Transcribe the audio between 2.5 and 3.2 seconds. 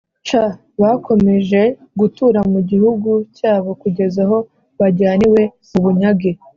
mu gihugu